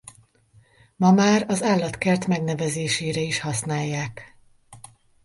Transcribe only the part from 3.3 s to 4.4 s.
használják.